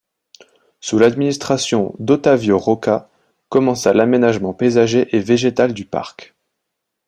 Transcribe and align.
Sous 0.79 0.97
l'administration 0.97 1.93
d'Otávio 1.99 2.57
Rocha 2.57 3.07
commença 3.49 3.93
l'aménagement 3.93 4.51
paysager 4.51 5.15
et 5.15 5.19
végétal 5.19 5.75
du 5.75 5.85
parc. 5.85 6.33